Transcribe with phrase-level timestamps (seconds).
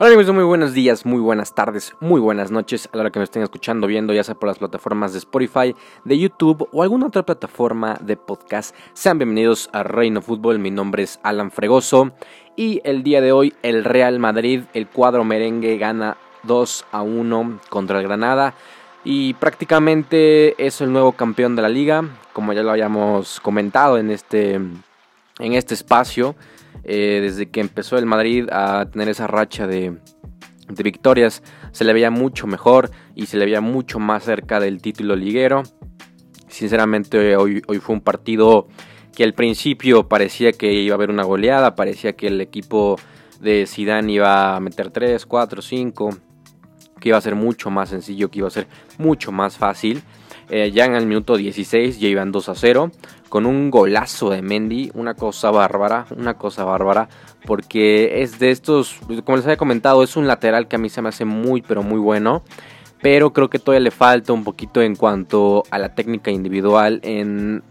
[0.00, 3.18] Hola amigos, muy buenos días, muy buenas tardes, muy buenas noches a la hora que
[3.18, 5.74] me estén escuchando, viendo, ya sea por las plataformas de Spotify,
[6.04, 8.76] de YouTube o alguna otra plataforma de podcast.
[8.92, 12.12] Sean bienvenidos a Reino Fútbol, mi nombre es Alan Fregoso
[12.54, 17.58] y el día de hoy el Real Madrid, el cuadro merengue gana 2 a 1
[17.68, 18.54] contra el Granada
[19.02, 24.12] y prácticamente es el nuevo campeón de la liga, como ya lo habíamos comentado en
[24.12, 26.36] este, en este espacio.
[26.84, 29.98] Eh, desde que empezó el Madrid a tener esa racha de,
[30.82, 35.16] victorias, se le veía mucho mejor y se le veía mucho más cerca del título
[35.16, 35.62] liguero.
[36.48, 38.68] Sinceramente, hoy, hoy fue un partido
[39.14, 42.96] que al principio parecía que iba a haber una goleada, parecía que el equipo
[43.40, 46.10] de Zidane iba a meter 3, 4, 5,
[47.00, 48.66] que iba a ser mucho más sencillo, que iba a ser
[48.98, 50.02] mucho más fácil.
[50.50, 52.90] Eh, ya en el minuto 16 ya iban 2 a 0
[53.28, 57.08] con un golazo de Mendy, una cosa bárbara, una cosa bárbara,
[57.44, 61.02] porque es de estos, como les había comentado, es un lateral que a mí se
[61.02, 62.42] me hace muy, pero muy bueno,
[63.02, 67.62] pero creo que todavía le falta un poquito en cuanto a la técnica individual en,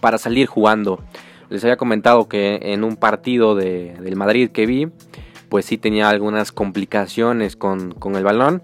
[0.00, 1.04] para salir jugando.
[1.50, 4.88] Les había comentado que en un partido de, del Madrid que vi,
[5.48, 8.62] pues sí tenía algunas complicaciones con, con el balón.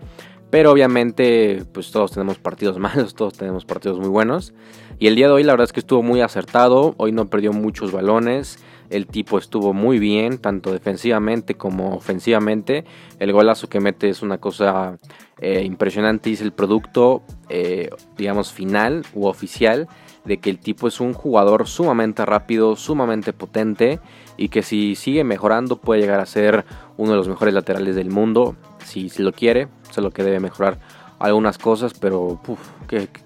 [0.52, 4.52] Pero obviamente, pues todos tenemos partidos malos, todos tenemos partidos muy buenos.
[4.98, 7.54] Y el día de hoy la verdad es que estuvo muy acertado, hoy no perdió
[7.54, 8.58] muchos balones,
[8.90, 12.84] el tipo estuvo muy bien, tanto defensivamente como ofensivamente.
[13.18, 14.98] El golazo que mete es una cosa
[15.40, 19.88] eh, impresionante y es el producto, eh, digamos, final u oficial
[20.26, 24.00] de que el tipo es un jugador sumamente rápido, sumamente potente
[24.36, 26.66] y que si sigue mejorando puede llegar a ser
[26.98, 28.54] uno de los mejores laterales del mundo,
[28.84, 30.78] si, si lo quiere, solo que debe mejorar
[31.22, 32.60] algunas cosas, pero uf,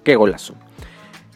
[0.03, 0.53] qué, golazo.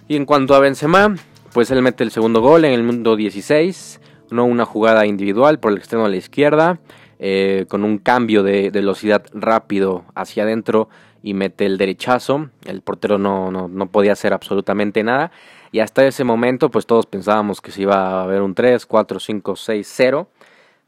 [0.07, 1.15] Y en cuanto a Benzema,
[1.53, 3.99] pues él mete el segundo gol en el mundo 16,
[4.29, 6.79] no una jugada individual por el extremo a la izquierda,
[7.19, 10.89] eh, con un cambio de, velocidad rápido hacia adentro
[11.23, 12.49] y mete el derechazo.
[12.65, 15.31] El portero no, no, no, podía hacer absolutamente nada.
[15.71, 19.19] Y hasta ese momento, pues todos pensábamos que se iba a haber un 3, 4,
[19.19, 20.29] 5, 6, 0.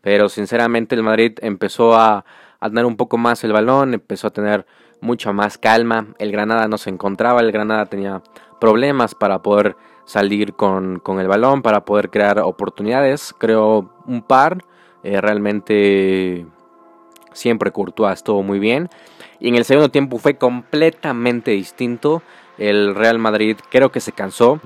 [0.02, 2.26] Pero sinceramente el Madrid empezó a,
[2.64, 4.66] a un poco más el balón, empezó a tener
[5.02, 6.08] mucha más calma.
[6.18, 8.22] El Granada no se encontraba, el Granada tenía
[8.60, 9.76] problemas para poder
[10.06, 13.34] salir con, el balón, para poder crear oportunidades.
[13.38, 14.64] Creo un par,
[15.04, 16.46] eh, realmente
[17.34, 18.90] siempre Courtois estuvo muy bien.
[19.40, 22.22] Y en el segundo tiempo fue completamente distinto.
[22.58, 24.60] El Real Madrid creo que se cansó.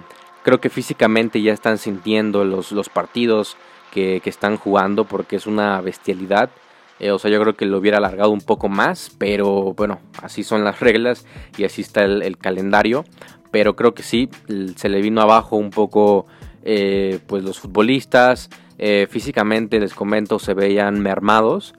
[0.43, 3.57] Creo que físicamente ya están sintiendo los, los partidos
[3.91, 6.51] que, que están jugando porque es una bestialidad.
[6.99, 10.43] Eh, o sea, yo creo que lo hubiera alargado un poco más, pero bueno, así
[10.43, 11.25] son las reglas
[11.57, 13.05] y así está el, calendario.
[13.51, 14.29] Pero creo que sí,
[14.75, 16.25] se le vino abajo un poco
[16.63, 18.49] eh, pues los futbolistas.
[18.77, 21.73] Eh, físicamente, les comento, se veían mermados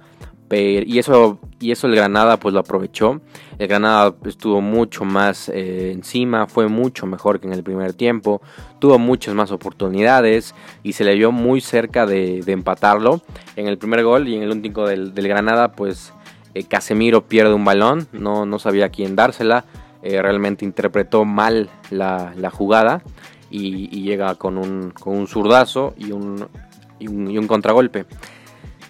[0.50, 3.20] y eso y eso el Granada pues lo aprovechó.
[3.58, 8.40] El Granada estuvo mucho más eh, encima, fue mucho mejor que en el primer tiempo,
[8.78, 13.20] tuvo muchas más oportunidades y se le vio muy cerca de, empatarlo.
[13.56, 16.12] En el primer gol y en el último del, Granada pues
[16.54, 19.64] eh, Casemiro pierde un balón, no, no sabía quién dársela,
[20.02, 23.02] eh, realmente interpretó mal la, jugada
[23.50, 26.46] y, llega con un, con un zurdazo y un,
[27.00, 28.06] y un contragolpe.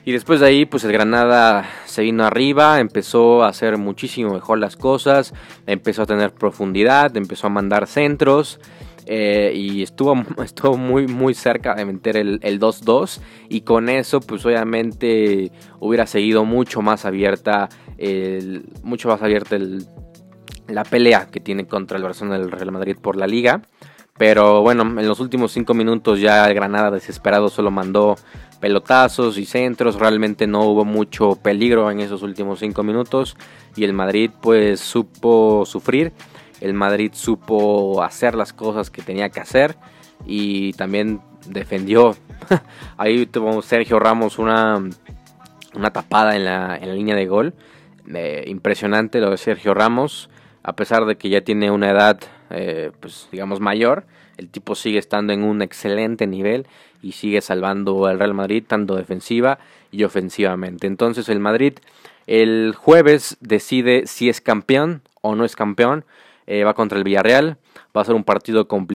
[0.08, 4.58] Y después de ahí, pues el Granada se vino arriba, empezó a hacer muchísimo mejor
[4.58, 5.34] las cosas,
[5.66, 8.58] empezó a tener profundidad, empezó a mandar centros.
[9.04, 13.20] Eh, y estuvo, estuvo muy muy cerca de meter el 2-2
[13.50, 19.58] y con eso pues obviamente hubiera seguido mucho más abierta el, mucho más abierta
[20.69, 23.60] la pelea que tiene contra el Barcelona del Real Madrid por la liga
[24.18, 28.16] pero bueno en los últimos 5 minutos ya el Granada desesperado solo mandó
[28.58, 33.37] pelotazos y centros, realmente no hubo mucho peligro en esos últimos cinco minutos.
[33.76, 36.12] Y el Madrid pues supo sufrir,
[36.60, 39.76] el Madrid supo hacer las cosas que tenía que hacer.
[40.26, 42.16] Y también defendió,
[42.96, 44.82] ahí tuvo Sergio Ramos una,
[45.75, 47.54] una tapada en la, en la línea de gol,
[48.12, 50.28] eh, impresionante lo de Sergio Ramos,
[50.64, 52.19] a pesar de que ya tiene una edad
[52.50, 54.04] eh, pues digamos mayor,
[54.36, 56.66] el tipo sigue estando en un excelente nivel
[57.02, 59.58] y sigue salvando al Real Madrid tanto defensiva
[59.90, 60.86] y ofensivamente.
[60.86, 61.74] Entonces el Madrid
[62.28, 66.04] el jueves decide si es campeón o no es campeón.
[66.46, 67.56] Eh, va contra el Villarreal.
[67.96, 68.96] Va a ser un partido complicado.